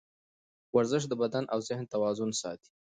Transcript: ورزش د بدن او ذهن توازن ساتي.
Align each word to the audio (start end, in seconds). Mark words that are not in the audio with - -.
ورزش 0.75 1.03
د 1.07 1.13
بدن 1.21 1.43
او 1.53 1.59
ذهن 1.67 1.85
توازن 1.93 2.31
ساتي. 2.41 2.71